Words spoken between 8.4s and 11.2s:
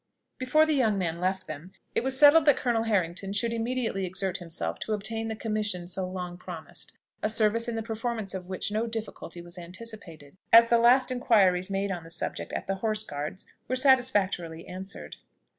which no difficulty was anticipated, as the last